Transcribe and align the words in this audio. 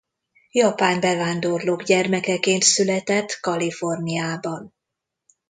Japán 0.51 0.99
bevándorlók 0.99 1.83
gyermekeként 1.83 2.63
született 2.63 3.31
Kaliforniában. 3.39 4.73